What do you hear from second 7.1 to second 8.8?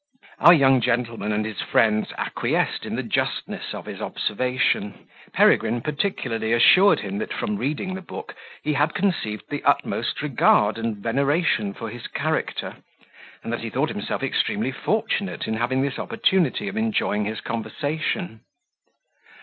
that, from reading the book, he